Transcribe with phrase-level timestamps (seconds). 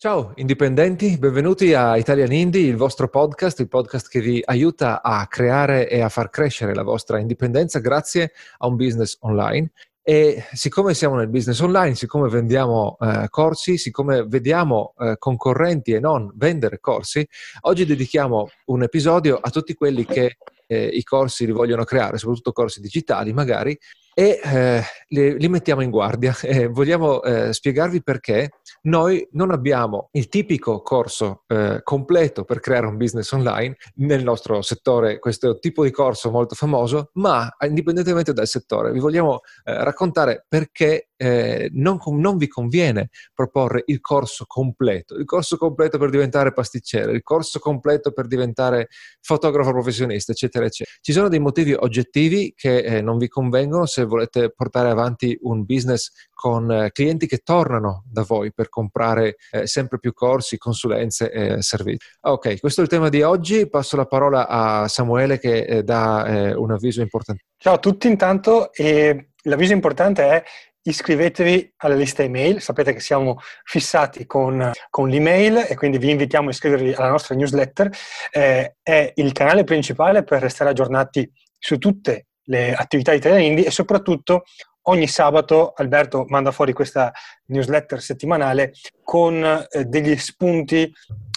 [0.00, 5.26] Ciao indipendenti, benvenuti a Italian Indie, il vostro podcast, il podcast che vi aiuta a
[5.26, 9.72] creare e a far crescere la vostra indipendenza grazie a un business online.
[10.00, 15.98] E siccome siamo nel business online, siccome vendiamo eh, corsi, siccome vediamo eh, concorrenti e
[15.98, 17.26] non vendere corsi,
[17.62, 20.36] oggi dedichiamo un episodio a tutti quelli che
[20.68, 23.76] eh, i corsi li vogliono creare, soprattutto corsi digitali magari,
[24.18, 26.34] e eh, li, li, mettiamo in guardia.
[26.42, 28.50] E vogliamo eh, spiegarvi perché
[28.82, 34.60] noi non abbiamo il tipico corso eh, completo per creare un business online nel nostro
[34.62, 40.44] settore, questo tipo di corso molto famoso, ma indipendentemente dal settore, vi vogliamo eh, raccontare
[40.48, 46.52] perché eh, non, non, vi conviene proporre il corso completo, il corso completo per diventare
[46.52, 48.88] pasticcere, il corso completo per diventare
[49.20, 50.96] fotografo professionista, eccetera, eccetera.
[51.00, 55.64] Ci sono dei motivi oggettivi che eh, non vi convengono se volete portare avanti un
[55.64, 61.30] business con eh, clienti che tornano da voi per comprare eh, sempre più corsi, consulenze
[61.32, 62.06] e servizi.
[62.20, 63.68] Ok, questo è il tema di oggi.
[63.68, 67.46] Passo la parola a Samuele che eh, dà eh, un avviso importante.
[67.56, 70.44] Ciao a tutti intanto e l'avviso importante è
[70.88, 76.48] iscrivetevi alla lista email, sapete che siamo fissati con, con l'email e quindi vi invitiamo
[76.48, 77.90] a iscrivervi alla nostra newsletter,
[78.30, 83.66] eh, è il canale principale per restare aggiornati su tutte le attività di Italian Indie
[83.66, 84.44] e soprattutto
[84.82, 87.12] ogni sabato Alberto manda fuori questa
[87.46, 90.90] newsletter settimanale con eh, degli spunti,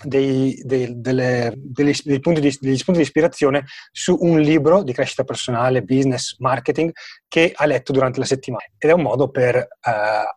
[0.04, 4.94] dei, dei, delle, degli, dei punti di, degli spunti di ispirazione su un libro di
[4.94, 6.92] crescita personale, business, marketing
[7.28, 8.64] che ha letto durante la settimana.
[8.78, 9.68] Ed è un modo per eh,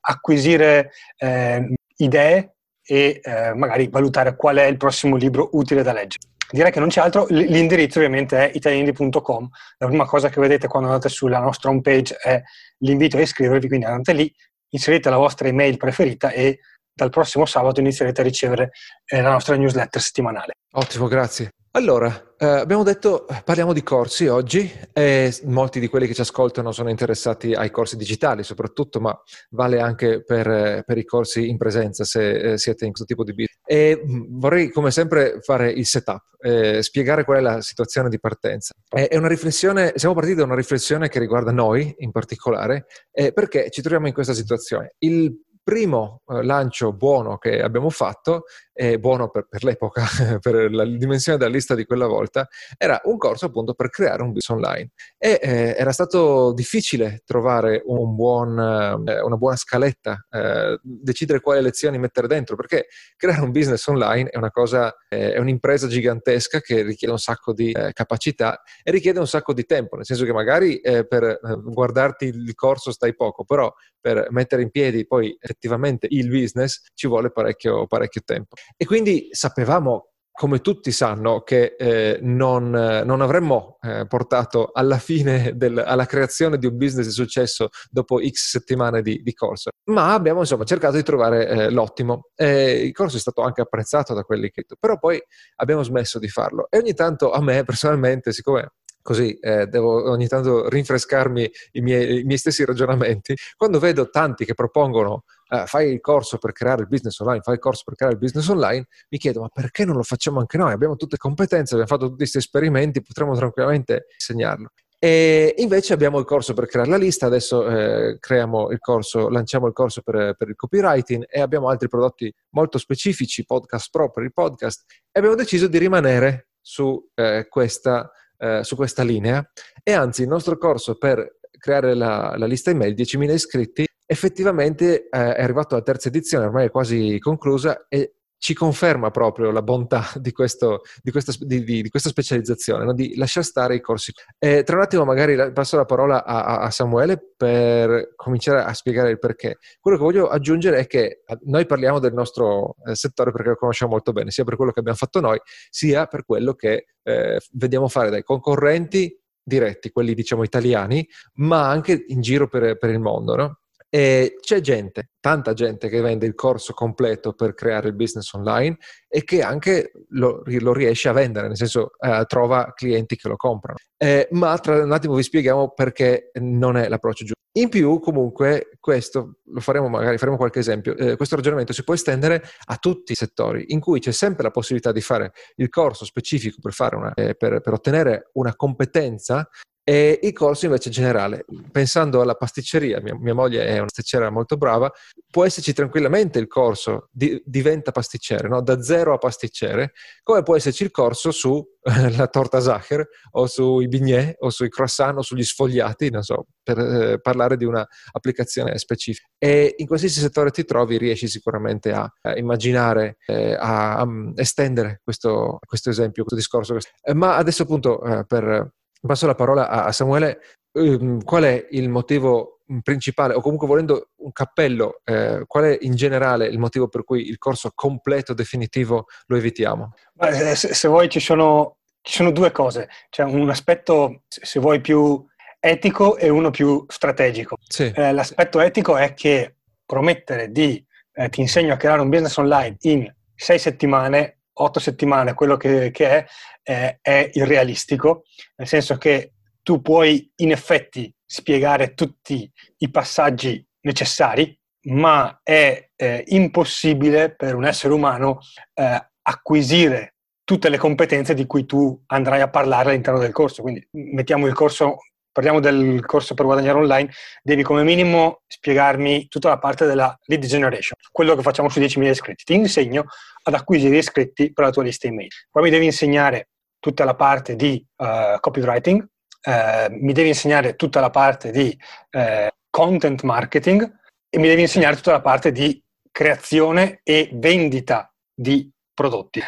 [0.01, 2.55] acquisire eh, idee
[2.87, 6.89] e eh, magari valutare qual è il prossimo libro utile da leggere direi che non
[6.89, 7.27] c'è altro.
[7.29, 9.49] L'indirizzo ovviamente è italiandi.com.
[9.79, 12.43] La prima cosa che vedete quando andate sulla nostra homepage è
[12.79, 14.35] l'invito a iscrivervi, quindi andate lì,
[14.71, 16.61] inserite la vostra email preferita e
[16.93, 18.71] dal prossimo sabato inizierete a ricevere
[19.05, 20.53] eh, la nostra newsletter settimanale.
[20.73, 21.51] Ottimo, grazie.
[21.77, 26.71] Allora, eh, abbiamo detto, parliamo di corsi oggi e molti di quelli che ci ascoltano
[26.71, 32.05] sono interessati ai corsi digitali soprattutto, ma vale anche per, per i corsi in presenza
[32.05, 33.54] se eh, siete in questo tipo di business.
[33.67, 38.21] E mm, vorrei come sempre fare il setup, eh, spiegare qual è la situazione di
[38.21, 38.75] partenza.
[38.89, 43.71] È, una riflessione, siamo partiti da una riflessione che riguarda noi in particolare, eh, perché
[43.71, 44.95] ci troviamo in questa situazione.
[44.99, 50.05] Il primo eh, lancio buono che abbiamo fatto, eh, buono per, per l'epoca,
[50.41, 54.33] per la dimensione della lista di quella volta, era un corso appunto per creare un
[54.33, 54.91] business online.
[55.17, 58.59] E eh, era stato difficile trovare un buon,
[59.07, 62.87] eh, una buona scaletta, eh, decidere quali lezioni mettere dentro, perché
[63.17, 67.53] creare un business online è una cosa, eh, è un'impresa gigantesca che richiede un sacco
[67.53, 72.55] di capacità e richiede un sacco di tempo, nel senso che magari per guardarti il
[72.55, 77.87] corso stai poco, però per mettere in piedi poi effettivamente il business ci vuole parecchio,
[77.87, 78.55] parecchio tempo.
[78.77, 85.53] E quindi sapevamo come tutti sanno, che eh, non, non, avremmo eh, portato alla fine,
[85.55, 90.13] del, alla creazione di un business di successo dopo X settimane di, di corso, ma
[90.13, 92.31] abbiamo insomma cercato di trovare eh, l'ottimo.
[92.37, 94.65] il corso è stato anche apprezzato da quelli che...
[94.77, 95.23] però poi
[95.57, 100.27] abbiamo smesso di farlo e ogni tanto a me personalmente, siccome così eh, devo ogni
[100.27, 103.37] tanto rinfrescarmi i miei, i miei, stessi ragionamenti.
[103.55, 105.25] Quando vedo tanti che propongono
[105.63, 108.21] eh, fai il corso per creare il business online, fai il corso per creare il
[108.21, 110.73] business online, mi chiedo ma perché non lo facciamo anche noi?
[110.73, 114.71] Abbiamo tutte competenze, abbiamo fatto tutti questi esperimenti, potremmo tranquillamente insegnarlo.
[114.99, 119.75] E invece abbiamo il corso per creare la lista, adesso eh, il corso, lanciamo il
[119.75, 124.33] corso per, per, il copywriting e abbiamo altri prodotti molto specifici, podcast pro per il
[124.33, 129.49] podcast, e abbiamo deciso di rimanere su eh, questa eh, su questa linea
[129.83, 135.35] e anzi il nostro corso per creare la, la lista email 10.000 iscritti effettivamente eh,
[135.35, 140.05] è arrivato alla terza edizione, ormai è quasi conclusa e ci conferma proprio la bontà
[140.21, 142.93] di, questo, di, questa, di, di questa, specializzazione, no?
[142.93, 144.13] di lasciare stare i corsi.
[144.39, 149.11] E tra un attimo magari passo la parola a, a, Samuele per cominciare a spiegare
[149.11, 149.59] il perché.
[149.81, 153.93] Quello che voglio aggiungere è che noi parliamo del nostro eh, settore perché lo conosciamo
[153.93, 155.41] molto bene, sia per quello che abbiamo fatto noi,
[155.71, 162.05] sia per quello che eh, vediamo fare dai concorrenti diretti, quelli diciamo italiani, ma anche
[162.09, 163.37] in giro per, per il mondo.
[163.37, 163.59] No?
[163.95, 168.77] E c'è gente, tanta gente che vende il corso completo per creare il business online
[169.07, 173.37] e che anche lo, lo riesce a vendere, nel senso eh, trova clienti che lo
[173.37, 173.79] comprano.
[173.97, 177.41] Eh, ma tra un attimo vi spieghiamo perché non è l'approccio giusto.
[177.57, 180.97] In più, comunque, questo lo faremo magari, faremo qualche esempio.
[180.97, 184.51] Eh, questo ragionamento si può estendere a tutti i settori in cui c'è sempre la
[184.51, 189.49] possibilità di fare il corso specifico per, una, eh, per, per ottenere una competenza
[189.85, 191.45] e i corsi invece generale.
[191.71, 194.91] Pensando alla pasticceria, mia, mia moglie è una pasticcera molto brava,
[195.31, 198.63] può esserci tranquillamente il corso di, diventa pasticcere, no?
[198.63, 199.93] da zero a pasticcere,
[200.23, 205.23] come può esserci il corso sulla torta Sacher o sui bignè o sui croissant o
[205.23, 209.29] sugli sfogliati, non so, per eh, parlare di un'applicazione specifica.
[209.37, 215.03] E in qualsiasi settore ti trovi riesci sicuramente a, a immaginare, eh, a, a, estendere
[215.05, 216.79] questo, questo, esempio, questo discorso.
[217.03, 218.73] Eh, ma adesso appunto eh, per
[219.07, 220.41] passo la parola a, Samuele.
[220.73, 225.95] Um, qual è il motivo principale, o comunque volendo un cappello, eh, qual è in
[225.95, 229.95] generale il motivo per cui il corso completo, definitivo, lo evitiamo?
[230.15, 232.89] Beh, se, se, vuoi ci sono, ci sono due cose.
[233.11, 235.25] C'è un aspetto, se vuoi, più
[235.61, 237.57] etico e uno più strategico.
[237.69, 237.93] Sì.
[237.95, 240.85] Eh, l'aspetto etico è che promettere di
[241.15, 245.91] eh, ti insegno a creare un business online in sei settimane otto settimane, quello che,
[245.91, 246.27] che è,
[246.63, 248.25] eh, è irrealistico,
[248.57, 254.57] nel senso che tu puoi in effetti spiegare tutti i passaggi necessari,
[254.87, 258.41] ma è eh, impossibile per un essere umano
[258.75, 263.63] eh, acquisire tutte le competenze di cui tu andrai a parlare all'interno del corso.
[263.63, 264.99] Quindi mettiamo il corso
[265.35, 267.11] parliamo del corso per guadagnare online,
[267.43, 272.09] devi come minimo spiegarmi tutta la parte della lead generation, quello che facciamo su 10.000
[272.09, 272.45] iscritti.
[272.45, 273.07] Ti insegno
[273.43, 275.29] ad acquisire iscritti per la tua lista email.
[275.51, 281.01] Poi mi devi insegnare tutta la parte di uh, copywriting, uh, mi devi insegnare tutta
[281.01, 281.77] la parte di
[282.13, 283.83] uh, content marketing
[284.31, 285.83] e mi devi insegnare tutta la parte di
[286.13, 289.43] creazione e vendita di prodotti.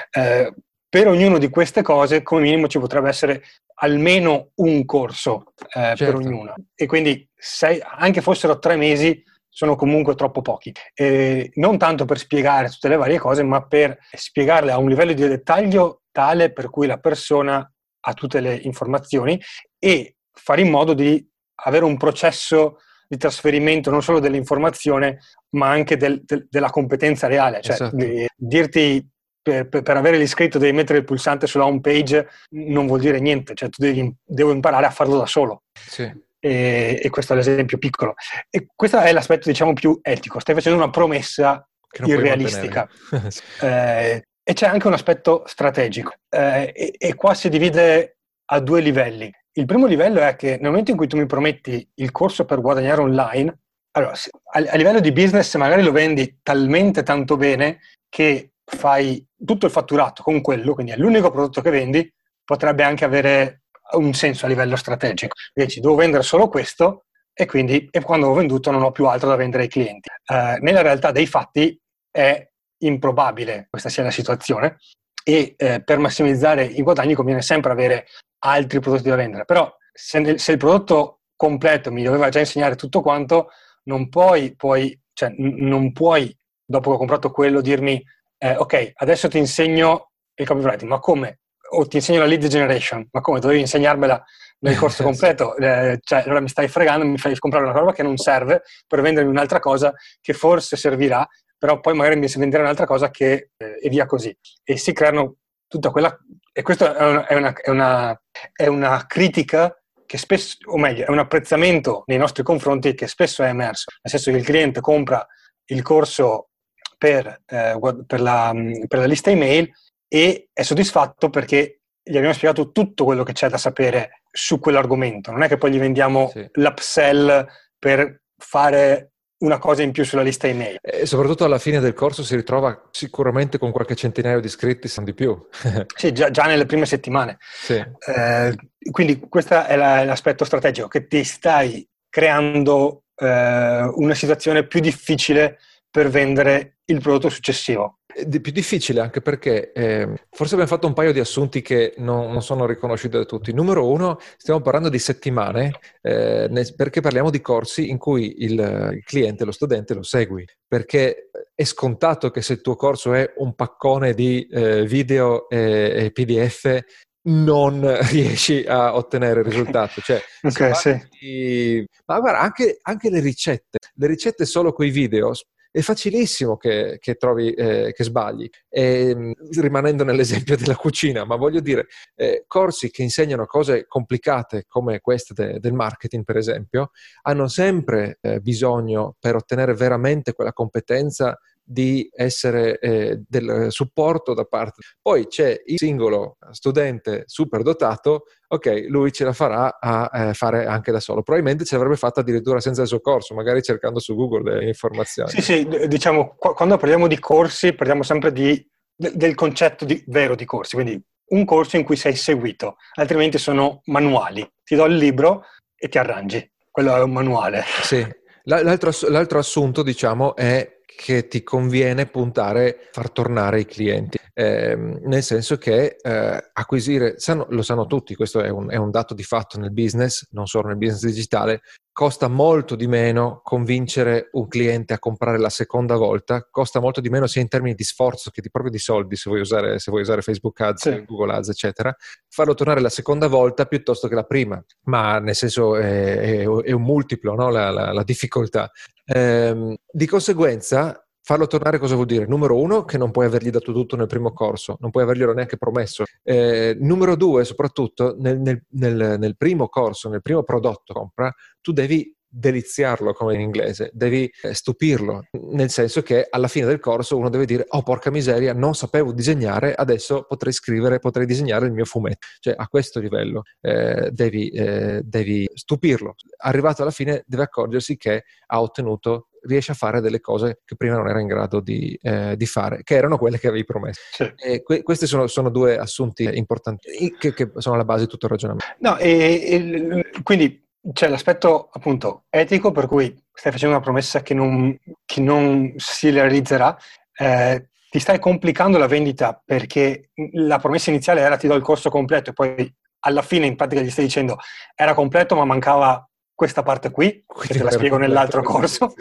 [0.88, 3.42] Per ognuna di queste cose, come minimo, ci potrebbe essere
[3.76, 6.04] almeno un corso eh, certo.
[6.04, 6.54] per ognuna.
[6.74, 10.72] E quindi sei, anche fossero tre mesi, sono comunque troppo pochi.
[10.94, 15.12] E non tanto per spiegare tutte le varie cose, ma per spiegarle a un livello
[15.12, 19.40] di dettaglio tale per cui la persona ha tutte le informazioni
[19.78, 21.26] e fare in modo di
[21.64, 22.78] avere un processo
[23.08, 27.60] di trasferimento non solo dell'informazione, ma anche del, del, della competenza reale.
[27.62, 27.96] Cioè, esatto.
[28.36, 29.06] dirti
[29.46, 33.20] per, per, per, avere l'iscritto devi mettere il pulsante sulla home page non vuol dire
[33.20, 35.62] niente, cioè tu devi, devo imparare a farlo da solo.
[35.72, 36.02] Sì.
[36.40, 38.14] E, e, questo è l'esempio piccolo.
[38.50, 40.40] E questo è l'aspetto, diciamo, più etico.
[40.40, 41.64] Stai facendo una promessa
[42.04, 42.88] irrealistica.
[43.62, 46.14] eh, e c'è anche un aspetto strategico.
[46.28, 48.16] Eh, e, e qua si divide
[48.46, 49.32] a due livelli.
[49.52, 52.60] Il primo livello è che nel momento in cui tu mi prometti il corso per
[52.60, 53.58] guadagnare online,
[53.92, 57.78] allora, a, a livello di business magari lo vendi talmente tanto bene
[58.08, 62.12] che fai tutto il fatturato con quello, quindi è l'unico prodotto che vendi,
[62.44, 63.62] potrebbe anche avere
[63.92, 65.34] un senso a livello strategico.
[65.52, 69.28] Dici, devo vendere solo questo e quindi e quando ho venduto non ho più altro
[69.28, 70.08] da vendere ai clienti.
[70.08, 71.78] Eh, nella realtà dei fatti
[72.10, 72.48] è
[72.78, 74.78] improbabile questa sia la situazione
[75.22, 78.06] e eh, per massimizzare i guadagni conviene sempre avere
[78.44, 79.44] altri prodotti da vendere.
[79.44, 83.50] Però se, se il prodotto completo mi doveva già insegnare tutto quanto,
[83.84, 86.34] non puoi, puoi, cioè, n- non puoi
[86.64, 88.02] dopo che ho comprato quello dirmi
[88.38, 91.40] eh, ok, adesso ti insegno il copywriting, ma come?
[91.70, 93.40] O ti insegno la lead generation, ma come?
[93.40, 94.22] Dovevi insegnarmela
[94.60, 95.56] nel corso completo?
[95.56, 99.00] Eh, cioè, allora mi stai fregando, mi fai comprare una roba che non serve per
[99.00, 101.26] vendermi un'altra cosa che forse servirà,
[101.58, 104.36] però poi magari mi vendere un'altra cosa che eh, e via così.
[104.62, 105.36] E si creano
[105.66, 106.16] tutta quella...
[106.52, 106.96] E questa
[107.26, 108.22] è una, è una,
[108.52, 113.42] è una critica che spesso, o meglio, è un apprezzamento nei nostri confronti che spesso
[113.42, 113.90] è emerso.
[114.02, 115.26] Nel senso che il cliente compra
[115.66, 116.50] il corso
[116.96, 118.52] per, eh, per, la,
[118.86, 119.70] per la lista email
[120.08, 125.32] e è soddisfatto perché gli abbiamo spiegato tutto quello che c'è da sapere su quell'argomento.
[125.32, 126.48] Non è che poi gli vendiamo sì.
[126.52, 127.46] l'upsell
[127.78, 130.78] per fare una cosa in più sulla lista email.
[130.80, 134.94] E soprattutto alla fine del corso si ritrova sicuramente con qualche centinaio di iscritti, se
[134.96, 135.36] non di più.
[135.94, 137.38] sì, già, già, nelle prime settimane.
[137.40, 137.74] Sì.
[137.74, 138.54] Eh,
[138.90, 145.58] quindi questo è la, l'aspetto strategico, che ti stai creando eh, una situazione più difficile
[145.96, 148.00] per vendere il prodotto successivo.
[148.04, 152.30] È più difficile anche perché eh, forse abbiamo fatto un paio di assunti che non,
[152.32, 153.54] non, sono riconosciuti da tutti.
[153.54, 155.72] Numero uno, stiamo parlando di settimane
[156.02, 160.44] eh, perché parliamo di corsi in cui il, il, cliente, lo studente, lo segui.
[160.68, 165.94] Perché è scontato che se il tuo corso è un paccone di eh, video e,
[165.96, 166.78] e PDF
[167.22, 167.80] non
[168.12, 170.02] riesci a ottenere il risultato.
[170.02, 171.08] Cioè, okay, sì.
[171.18, 171.86] di...
[172.04, 175.32] Ma guarda, anche, anche, le ricette, le ricette solo con i video
[175.76, 178.48] è facilissimo che, che trovi, eh, che sbagli.
[178.66, 184.64] E, ehm, rimanendo nell'esempio della cucina, ma voglio dire, eh, corsi che insegnano cose complicate
[184.66, 186.92] come queste de, del marketing, per esempio,
[187.22, 194.44] hanno sempre eh, bisogno, per ottenere veramente quella competenza, di essere eh, del supporto da
[194.44, 194.82] parte.
[195.02, 200.66] Poi c'è il singolo studente super dotato, ok, lui ce la farà a eh, fare
[200.66, 201.22] anche da solo.
[201.22, 205.30] Probabilmente ce l'avrebbe fatta addirittura senza il suo corso, magari cercando su Google le informazioni.
[205.30, 210.44] Sì, sì, diciamo, quando parliamo di corsi, parliamo sempre di, del concetto di, vero di
[210.44, 214.48] corsi, quindi un corso in cui sei seguito, altrimenti sono manuali.
[214.62, 215.42] Ti do il libro
[215.74, 216.48] e ti arrangi.
[216.70, 217.64] Quello è un manuale.
[217.82, 218.06] Sì.
[218.44, 225.22] L'altro, l'altro assunto, diciamo, è che ti conviene puntare, far tornare i clienti, eh, nel
[225.22, 229.22] senso che eh, acquisire, sanno, lo sanno tutti, questo è un, è un, dato di
[229.22, 231.60] fatto nel business, non solo nel business digitale,
[231.92, 237.10] costa molto di meno convincere un cliente a comprare la seconda volta, costa molto di
[237.10, 239.90] meno sia in termini di sforzo che di, proprio di soldi, se vuoi usare, se
[239.90, 241.04] vuoi usare Facebook Ads, sì.
[241.06, 241.94] Google Ads, eccetera,
[242.28, 246.72] farlo tornare la seconda volta piuttosto che la prima, ma nel senso è, è, è
[246.72, 247.50] un multiplo no?
[247.50, 248.70] la, la, la difficoltà.
[249.06, 252.26] Eh, di conseguenza, farlo tornare cosa vuol dire?
[252.26, 255.56] Numero uno, che non puoi avergli dato tutto nel primo corso, non puoi averglielo neanche
[255.56, 256.04] promesso.
[256.22, 261.72] Eh, numero due, soprattutto, nel, nel, nel, nel, primo corso, nel primo prodotto compra, tu
[261.72, 267.16] devi deliziarlo, come in inglese, devi eh, stupirlo, nel senso che alla fine del corso
[267.16, 271.72] uno deve dire, oh porca miseria, non sapevo disegnare, adesso potrei scrivere, potrei disegnare il
[271.72, 272.26] mio fumetto.
[272.40, 276.14] Cioè a questo livello eh, devi, eh, devi stupirlo.
[276.38, 280.96] Arrivato alla fine deve accorgersi che ha ottenuto riesce a fare delle cose che prima
[280.96, 284.00] non era in grado di, eh, di fare, che erano quelle che avevi promesso.
[284.10, 284.62] Sì.
[284.62, 288.32] Que- questi sono, sono, due assunti importanti che, che, sono alla base di tutto il
[288.32, 288.74] ragionamento.
[288.80, 294.34] No, e, e, quindi c'è l'aspetto appunto etico per cui stai facendo una promessa che
[294.34, 296.76] non, che non si realizzerà,
[297.16, 301.90] eh, ti stai complicando la vendita perché la promessa iniziale era ti do il corso
[301.90, 304.38] completo e poi alla fine in pratica gli stai dicendo
[304.74, 308.92] era completo ma mancava questa parte qui, Quindi che te la spiego nell'altro corso.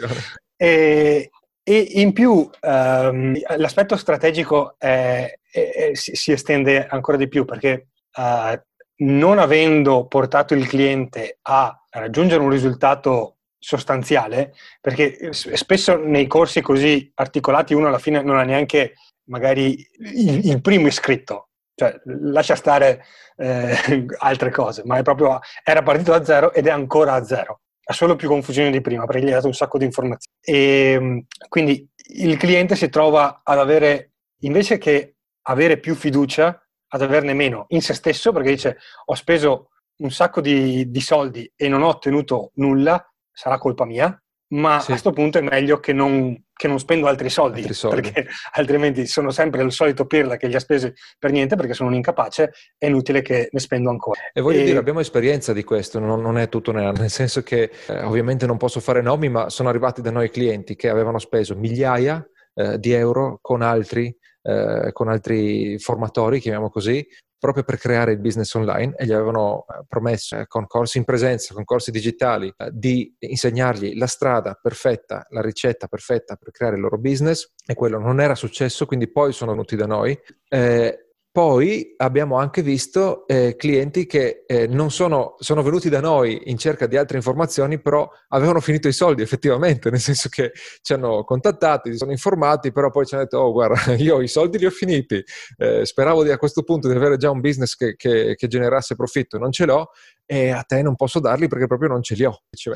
[0.56, 1.30] E,
[1.62, 7.44] e, in più um, l'aspetto strategico è, è, è, si, si, estende ancora di più
[7.44, 8.58] perché uh,
[8.98, 17.10] non avendo portato il cliente a raggiungere un risultato sostanziale, perché spesso nei corsi così
[17.14, 23.04] articolati uno alla fine non ha neanche magari il, il primo iscritto, cioè lascia stare
[23.36, 27.60] eh, altre cose, ma proprio, era partito da zero ed è ancora a zero.
[27.88, 30.36] Ha solo più confusione di prima perché gli ha dato un sacco di informazioni.
[30.40, 37.34] E quindi il cliente si trova ad avere, invece che avere più fiducia, ad averne
[37.34, 41.82] meno in se stesso perché dice ho speso un sacco di, di soldi e non
[41.82, 43.02] ho ottenuto nulla,
[43.32, 44.84] sarà colpa mia, ma sì.
[44.84, 48.28] a questo punto è meglio che non, che non spendo altri soldi, altri soldi, perché
[48.54, 51.94] altrimenti sono sempre il solito pirla che li ha spesi per niente perché sono un
[51.96, 54.20] incapace, è inutile che ne spendo ancora.
[54.32, 54.64] E voglio e...
[54.64, 58.46] dire, abbiamo esperienza di questo, non, non è tutto nero, nel senso che eh, ovviamente
[58.46, 62.24] non posso fare nomi, ma sono arrivati da noi clienti che avevano speso migliaia
[62.54, 64.14] eh, di euro con altri,
[64.46, 67.06] eh, con altri formatori, chiamiamo così,
[67.38, 71.04] proprio per creare il business online e gli avevano eh, promesso eh, con corsi in
[71.04, 76.76] presenza, con corsi digitali, eh, di insegnargli la strada perfetta, la ricetta perfetta per creare
[76.76, 80.18] il loro business e quello non era successo, quindi poi sono venuti da noi.
[80.48, 81.05] Eh,
[81.36, 86.56] poi abbiamo anche visto eh, clienti che eh, non sono, sono, venuti da noi in
[86.56, 91.24] cerca di altre informazioni, però avevano finito i soldi effettivamente, nel senso che ci hanno
[91.24, 94.64] contattati, si sono informati, però poi ci hanno detto, oh guarda, io i soldi li
[94.64, 95.22] ho finiti,
[95.58, 98.96] eh, speravo di, a questo punto di avere già un business che, che, che, generasse
[98.96, 99.90] profitto, non ce l'ho
[100.24, 102.44] e a te non posso darli perché proprio non ce li ho.
[102.50, 102.70] Sì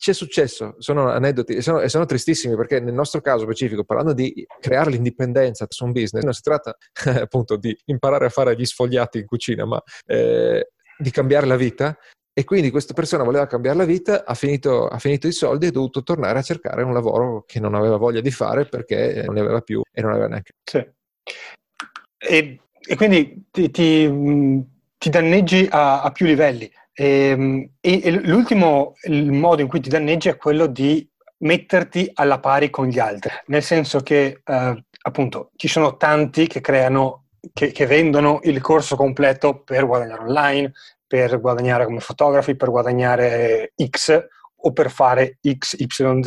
[0.00, 4.14] ci è successo, sono aneddoti e sono, sono, tristissimi perché nel nostro caso specifico, parlando
[4.14, 6.74] di creare l'indipendenza su un business, non si tratta
[7.20, 11.94] appunto di imparare a fare gli sfogliati in cucina, ma eh, di cambiare la vita.
[12.32, 15.68] E quindi questa persona voleva cambiare la vita, ha finito, ha finito i soldi e
[15.68, 19.34] è dovuto tornare a cercare un lavoro che non aveva voglia di fare perché non
[19.34, 20.52] ne aveva più e non aveva neanche.
[20.64, 20.78] Sì.
[22.16, 24.10] E, e quindi ti, ti,
[24.96, 30.36] ti danneggi a, a più livelli e, e l'ultimo modo in cui ti danneggi è
[30.36, 35.96] quello di metterti alla pari con gli altri, nel senso che eh, appunto ci sono
[35.96, 40.72] tanti che creano, che, che, vendono il corso completo per guadagnare online,
[41.06, 44.26] per guadagnare come fotografi, per guadagnare X
[44.62, 46.26] o per fare X, Y, Z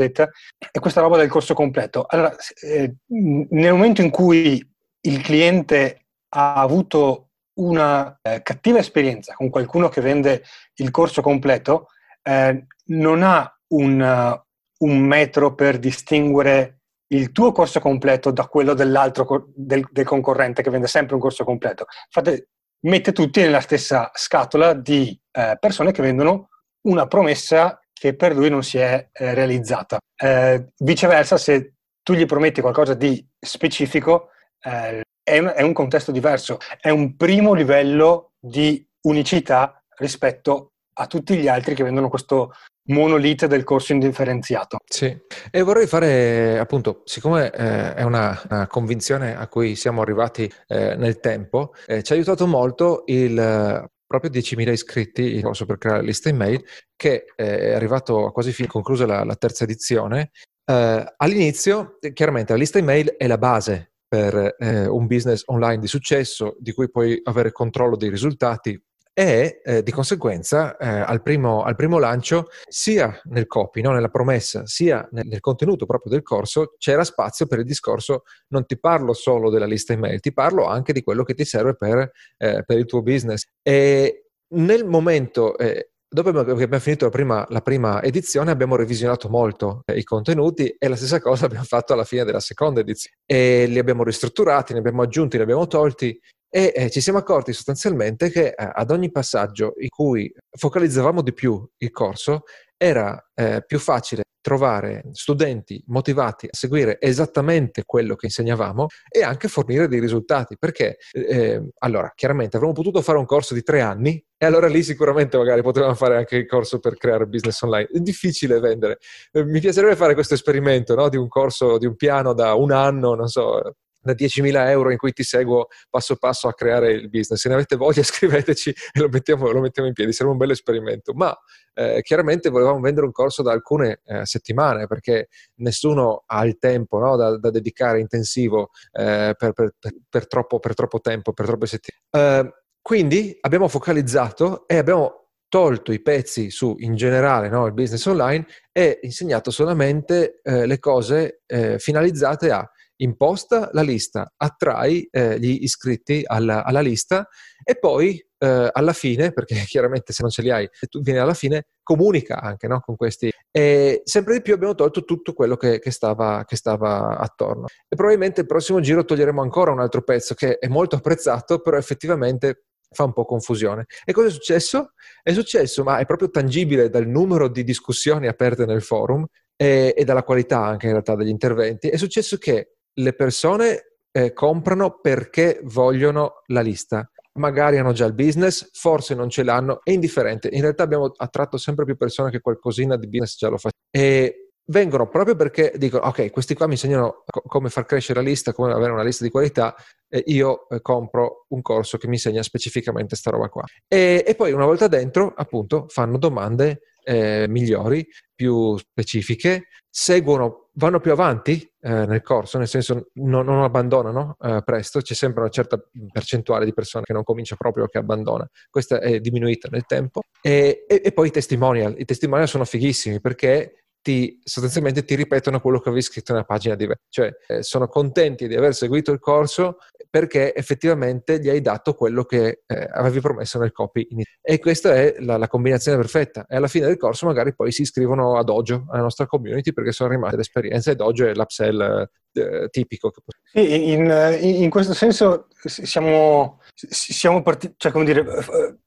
[0.71, 2.05] e questa roba del corso completo.
[2.07, 4.67] Allora, eh, nel momento in cui
[5.01, 10.43] il cliente ha avuto una eh, cattiva esperienza con qualcuno che vende
[10.75, 11.87] il corso completo,
[12.23, 18.73] eh, non ha un, uh, un, metro per distinguere il tuo corso completo da quello
[18.73, 21.85] dell'altro del, del concorrente che vende sempre un corso completo.
[22.09, 22.49] Fate,
[22.81, 26.49] mette tutti nella stessa scatola di eh, persone che vendono
[26.87, 29.99] una promessa che per lui non si è eh, realizzata.
[30.15, 34.29] Eh, viceversa, se tu gli prometti qualcosa di specifico,
[34.63, 41.35] eh, è, è un contesto diverso, è un primo livello di unicità rispetto a tutti
[41.37, 42.53] gli altri che vendono questo
[42.85, 44.77] monolite del corso indifferenziato.
[44.85, 45.17] Sì,
[45.49, 50.95] e vorrei fare appunto, siccome eh, è una, una, convinzione a cui siamo arrivati eh,
[50.95, 56.29] nel tempo, eh, ci ha aiutato molto il proprio 10.000 iscritti corso per creare lista
[56.29, 56.63] email
[56.95, 60.31] che eh, è arrivato a quasi fine, conclusa la, la terza edizione.
[60.65, 65.87] Eh, all'inizio, chiaramente, la lista email è la base per eh, un business online di
[65.87, 68.79] successo di cui puoi avere controllo dei risultati
[69.11, 73.91] e eh, di conseguenza eh, al, primo, al, primo, lancio, sia nel copy, no?
[73.91, 78.67] nella promessa, sia nel, nel, contenuto proprio del corso, c'era spazio per il discorso, non
[78.67, 82.11] ti parlo solo della lista email, ti parlo anche di quello che ti serve per,
[82.37, 83.47] eh, per il tuo business.
[83.63, 89.29] E nel momento eh, Dopo che abbiamo finito la prima, la prima, edizione abbiamo revisionato
[89.29, 93.17] molto eh, i contenuti e la stessa cosa abbiamo fatto alla fine della seconda edizione.
[93.25, 96.15] E li abbiamo ristrutturati, ne abbiamo aggiunti, ne abbiamo tolti
[96.55, 101.33] e eh, ci siamo accorti sostanzialmente che eh, ad ogni passaggio in cui focalizzavamo di
[101.33, 102.43] più il corso
[102.77, 109.47] era eh, più facile trovare studenti motivati a seguire esattamente quello che insegnavamo e anche
[109.47, 110.57] fornire dei risultati.
[110.59, 114.83] Perché, eh, allora, chiaramente avremmo potuto fare un corso di tre anni e allora lì
[114.83, 117.87] sicuramente magari potevamo fare anche il corso per creare business online.
[117.91, 118.99] È difficile vendere.
[119.31, 121.07] Eh, mi piacerebbe fare questo esperimento no?
[121.07, 124.97] di un corso, di un piano da un anno, non so, da 10.000 euro in
[124.97, 127.39] cui ti seguo passo passo a creare il business.
[127.39, 130.51] Se ne avete voglia scriveteci e lo mettiamo, lo mettiamo in piedi, sarebbe un bello
[130.51, 131.13] esperimento.
[131.13, 131.35] Ma
[131.73, 136.99] eh, chiaramente volevamo vendere un corso da alcune eh, settimane perché nessuno ha il tempo
[136.99, 141.65] no, da, da, dedicare intensivo eh, per, per, per, per, troppo, troppo, tempo, per troppe
[141.65, 142.01] settimane.
[142.11, 148.03] Eh, quindi abbiamo focalizzato e abbiamo tolto i pezzi su in generale no, il business
[148.07, 155.39] online e insegnato solamente eh, le cose eh, finalizzate a imposta la lista, attrai eh,
[155.39, 157.27] gli iscritti alla, alla, lista
[157.63, 161.33] e poi eh, alla fine, perché chiaramente se non ce li hai tu vieni alla
[161.33, 163.31] fine, comunica anche no, con questi.
[163.51, 167.65] E sempre di più abbiamo tolto tutto quello che, che, stava, che stava attorno.
[167.87, 171.77] E probabilmente il prossimo giro toglieremo ancora un altro pezzo che è molto apprezzato, però
[171.77, 173.85] effettivamente fa un po' confusione.
[174.05, 174.93] E cosa è successo?
[175.21, 180.03] È successo, ma è proprio tangibile dal numero di discussioni aperte nel forum e, e
[180.03, 185.59] dalla qualità anche in realtà degli interventi, è successo che le persone eh, comprano perché
[185.63, 187.07] vogliono la lista.
[187.39, 190.49] Magari hanno già il business, forse non ce l'hanno, è indifferente.
[190.51, 193.73] In realtà abbiamo attratto sempre più persone che qualcosina di business già lo fanno.
[193.89, 198.27] E vengono proprio perché dicono, ok, questi qua mi insegnano co- come far crescere la
[198.27, 199.75] lista, come avere una lista di qualità,
[200.07, 203.63] e io eh, compro un corso che mi insegna specificamente sta roba qua.
[203.87, 210.99] E, e poi una volta dentro, appunto, fanno domande eh, migliori, più specifiche, seguono, vanno
[210.99, 215.49] più avanti eh, nel corso, nel senso non, non abbandonano eh, presto, c'è sempre una
[215.49, 215.79] certa
[216.11, 220.21] percentuale di persone che non comincia proprio che abbandona, questa è diminuita nel tempo.
[220.41, 225.61] E, e, e poi i testimonial, i testimonial sono fighissimi perché ti, sostanzialmente ti ripetono
[225.61, 229.19] quello che avevi scritto nella pagina di cioè eh, sono contenti di aver seguito il
[229.19, 229.77] corso
[230.09, 234.05] perché effettivamente gli hai dato quello che eh, avevi promesso nel copy
[234.41, 237.83] e questa è la, la, combinazione perfetta e alla fine del corso magari poi si
[237.83, 242.67] iscrivono a Dojo, alla nostra community perché sono rimaste l'esperienza e Dojo è l'upsell eh,
[242.69, 243.11] tipico.
[243.53, 248.25] Sì, in, in, questo senso siamo, siamo partiti, cioè come dire,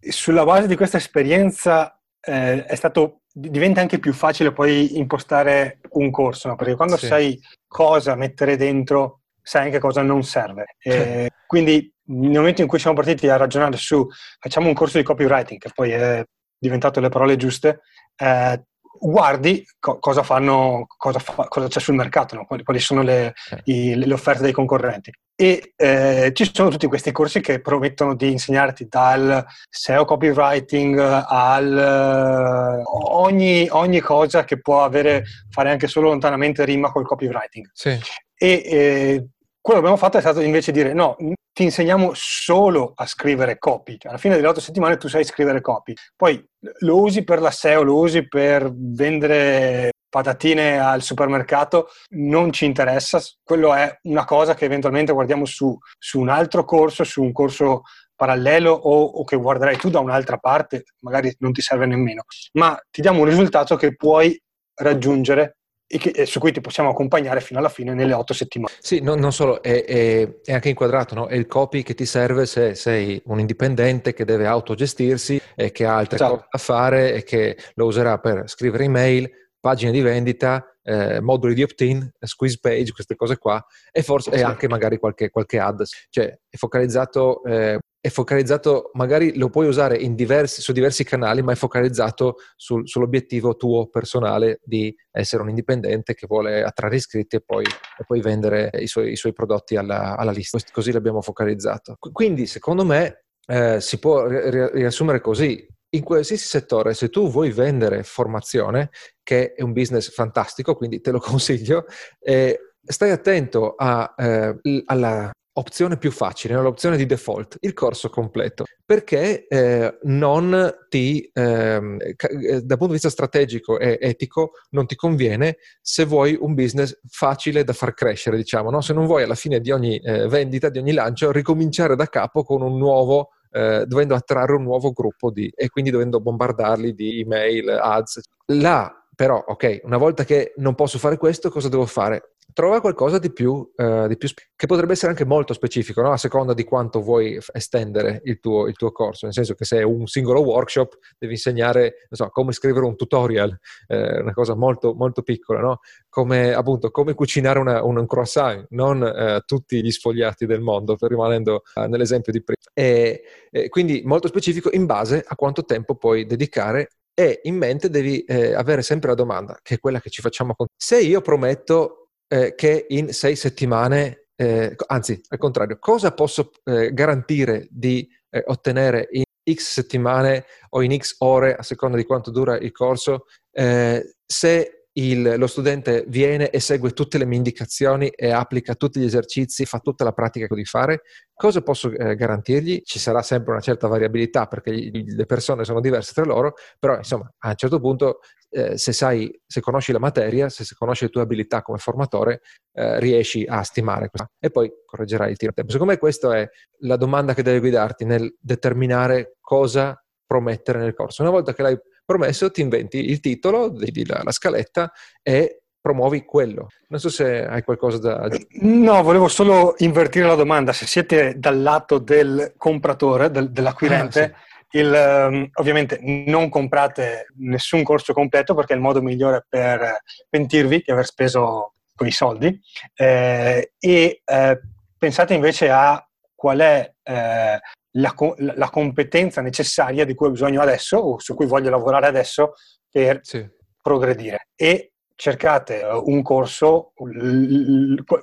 [0.01, 6.11] sulla base di questa esperienza eh, è stato diventa anche più facile poi impostare un
[6.11, 6.57] corso, no?
[6.57, 7.07] perché quando sì.
[7.07, 10.77] sai cosa mettere dentro, sai anche cosa non serve.
[10.79, 14.07] E quindi nel momento in cui siamo partiti a ragionare su
[14.41, 16.25] facciamo un corso di copywriting, che poi è
[16.59, 17.81] diventato le parole giuste,
[18.17, 18.65] eh,
[19.01, 22.45] guardi co- cosa fanno, cosa, fa, cosa, c'è sul mercato, no?
[22.45, 23.61] quali, quali, sono le, eh.
[23.65, 25.11] i, le, offerte dei concorrenti.
[25.35, 32.83] E eh, ci sono tutti questi corsi che promettono di insegnarti dal SEO copywriting al
[32.83, 37.69] uh, ogni, ogni, cosa che può avere, fare anche solo lontanamente rima col copywriting.
[37.75, 37.99] Sì.
[38.39, 39.27] E eh,
[39.67, 41.17] quello che abbiamo fatto è stato invece dire no,
[41.53, 43.99] ti insegniamo solo a scrivere copy.
[43.99, 45.93] Cioè, alla fine delle otto settimane tu sai scrivere copy.
[46.15, 46.41] Poi
[46.83, 53.21] lo usi per la SEO, lo usi per vendere patatine al supermercato, non ci interessa.
[53.43, 57.83] Quello è una cosa che eventualmente guardiamo su, su un altro corso, su un corso
[58.15, 62.81] parallelo o, o, che guarderai tu da un'altra parte, magari non ti serve nemmeno, ma
[62.89, 64.41] ti diamo un risultato che puoi
[64.77, 68.75] raggiungere e, che, e, su cui ti possiamo accompagnare fino alla fine nelle otto settimane.
[68.81, 71.27] Sì, no, non solo, è, è, è, anche inquadrato, no?
[71.27, 75.85] è il copy che ti serve se sei un indipendente che deve autogestirsi e che
[75.85, 76.35] ha altre esatto.
[76.35, 79.31] cose da fare e che lo userà per scrivere email,
[79.67, 84.43] pagine di vendita, eh, moduli di opt-in, squeeze page, queste cose qua, e forse e
[84.43, 85.83] anche magari qualche, qualche ad.
[86.09, 91.51] Cioè è focalizzato, eh, è focalizzato, magari lo puoi usare diversi, su diversi canali, ma
[91.51, 97.43] è focalizzato sul, sull'obiettivo tuo personale di essere un indipendente che vuole attrarre iscritti e
[97.45, 100.61] poi, e poi vendere i suoi, i suoi prodotti alla, alla, lista.
[100.71, 101.97] Così l'abbiamo focalizzato.
[101.99, 108.03] Quindi, secondo me, eh, si può riassumere così in qualsiasi settore, se tu vuoi vendere
[108.03, 108.91] formazione,
[109.23, 111.87] che è un business fantastico, quindi te lo consiglio,
[112.21, 118.65] eh, stai attento a, eh, alla opzione più facile, l'opzione di default, il corso completo,
[118.85, 122.15] perché eh, non ti, ehm, eh,
[122.63, 127.65] dal punto di vista strategico e etico, non ti conviene se vuoi un business facile
[127.65, 128.81] da far crescere, diciamo, no?
[128.81, 132.43] se non vuoi alla fine di ogni eh, vendita, di ogni lancio, ricominciare da capo
[132.43, 137.21] con un nuovo eh, dovendo attrarre un nuovo gruppo di, e quindi dovendo bombardarli di
[137.21, 138.21] email, ads.
[138.47, 142.36] Là, però, ok, una volta che non posso fare questo, cosa devo fare?
[142.57, 146.13] Trova qualcosa di più, uh, di più che potrebbe essere anche molto specifico, no?
[146.13, 149.81] a seconda di quanto vuoi estendere il tuo, il tuo, corso, nel senso che se
[149.81, 153.55] è un singolo workshop devi insegnare so, come scrivere un tutorial,
[153.89, 155.81] eh, una cosa molto, molto piccola, no?
[156.09, 161.61] come, appunto, come cucinare una, un croissant, non eh, tutti gli sfogliati del mondo, rimanendo
[161.75, 162.57] eh, nell'esempio di prima.
[162.73, 167.91] E, e quindi molto specifico in base a quanto tempo puoi dedicare e in mente
[167.91, 170.67] devi eh, avere sempre la domanda, che è quella che ci facciamo con...
[170.75, 176.93] Se io prometto eh, che in sei settimane, eh, anzi al contrario, cosa posso eh,
[176.93, 182.31] garantire di eh, ottenere in X settimane o in X ore, a seconda di quanto
[182.31, 188.09] dura il corso, eh, se il, lo studente viene e segue tutte le mie indicazioni
[188.09, 191.03] e applica tutti gli esercizi, fa tutta la pratica che devi fare,
[191.35, 192.83] cosa posso eh, garantirgli?
[192.83, 196.97] Ci sarà sempre una certa variabilità perché gli, le persone sono diverse tra loro, però
[196.97, 201.11] insomma a un certo punto eh, se sai, se conosci la materia, se, conosci le
[201.11, 202.41] tue abilità come formatore,
[202.73, 204.31] eh, riesci a stimare questo.
[204.39, 205.73] E poi correggerai il tiro a tempo.
[205.73, 206.49] Secondo me questa è
[206.81, 211.23] la domanda che deve guidarti nel determinare cosa promettere nel corso.
[211.23, 216.25] Una volta che l'hai promesso, ti inventi il titolo, vedi la, la scaletta e promuovi
[216.25, 216.69] quello.
[216.89, 218.49] Non so se hai qualcosa da aggiungere.
[218.63, 220.73] No, volevo solo invertire la domanda.
[220.73, 227.27] Se siete dal lato del compratore, del, dell'acquirente, ah, sì il, um, ovviamente non comprate
[227.39, 232.61] nessun corso completo perché è il modo migliore per pentirvi di aver speso quei soldi
[232.95, 234.61] eh, e eh,
[234.99, 237.59] pensate invece a qual è eh,
[237.93, 242.53] la, la, competenza necessaria di cui ho bisogno adesso o su cui voglio lavorare adesso
[242.91, 243.49] per sì.
[243.81, 246.93] progredire e cercate uh, un corso,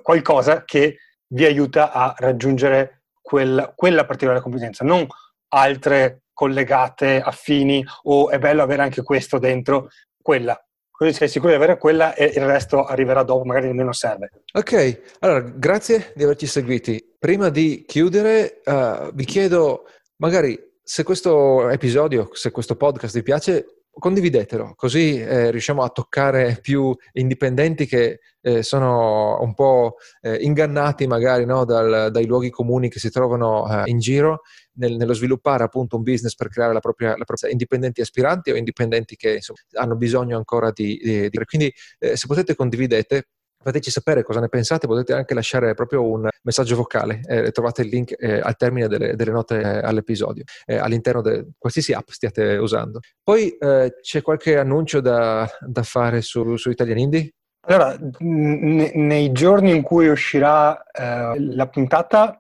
[0.04, 5.08] qualcosa che vi aiuta a raggiungere quel, quella particolare competenza, non
[5.50, 9.90] altre collegate, affini o è bello avere anche questo dentro,
[10.22, 10.58] quella.
[10.90, 14.30] Così sei sicuro di avere quella e il resto arriverà dopo, magari nemmeno serve.
[14.54, 17.16] Ok, allora grazie di averci seguiti.
[17.18, 19.86] Prima di chiudere, uh, vi chiedo
[20.18, 26.58] magari se questo episodio, se questo podcast vi piace, condividetelo, così eh, riusciamo a toccare
[26.62, 32.90] più indipendenti che eh, sono un po' eh, ingannati magari no, dal, dai luoghi comuni
[32.90, 34.42] che si trovano eh, in giro
[34.74, 38.56] nel, nello sviluppare appunto un business per creare la propria, la propria indipendenti aspiranti o
[38.56, 41.00] indipendenti che insomma, hanno bisogno ancora di...
[41.02, 43.28] di, di quindi eh, se potete condividete
[43.64, 47.90] fateci sapere cosa ne pensate, potete anche lasciare proprio un messaggio vocale, eh, trovate il
[47.90, 52.58] link eh, al termine delle, delle note eh, all'episodio, eh, all'interno di qualsiasi app stiate
[52.58, 53.00] usando.
[53.24, 57.32] Poi eh, c'è qualche annuncio da, da fare su, su Italian Indie?
[57.66, 62.38] Allora, ne, nei giorni in cui uscirà eh, la puntata,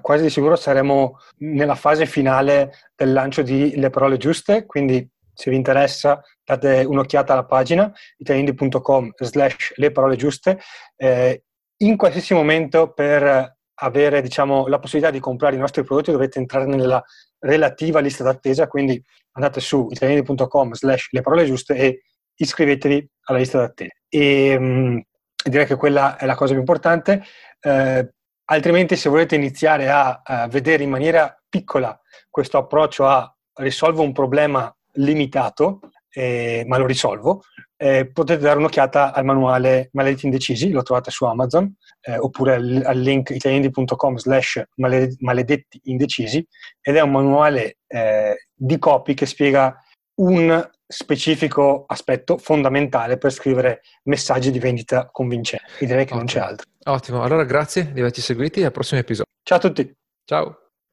[0.00, 5.04] quasi di sicuro saremo nella fase finale del lancio di Le Parole Giuste, quindi
[5.36, 10.58] se vi interessa date un'occhiata alla pagina italiandi.com slash le parole giuste.
[10.96, 11.42] Eh,
[11.78, 16.64] in qualsiasi momento per avere diciamo, la possibilità di comprare i nostri prodotti dovete entrare
[16.64, 17.02] nella
[17.38, 19.00] relativa lista d'attesa quindi
[19.32, 22.02] andate su italiandi.com slash le parole giuste e
[22.34, 23.92] iscrivetevi alla lista d'attesa.
[24.08, 24.98] E mh, mm,
[25.44, 27.22] direi che quella è la cosa più importante.
[27.60, 28.10] Eh,
[28.46, 31.98] altrimenti se volete iniziare a, a vedere in maniera piccola
[32.30, 35.80] questo approccio a risolvo un problema limitato,
[36.10, 37.42] eh, ma lo risolvo,
[37.76, 42.82] eh, potete dare un'occhiata al manuale Maledetti Indecisi, lo trovate su Amazon, eh, oppure al,
[42.84, 46.46] al link italiandi.com slash maledetti indecisi,
[46.80, 49.78] ed è un manuale eh, di copy che spiega
[50.16, 55.64] un specifico aspetto fondamentale per scrivere messaggi di vendita convincenti.
[55.80, 56.18] E direi che Ottimo.
[56.18, 56.66] non c'è altro.
[56.84, 59.32] Ottimo, allora grazie di averci seguiti e al prossimo episodio.
[59.42, 59.94] Ciao a tutti.
[60.24, 60.65] Ciao.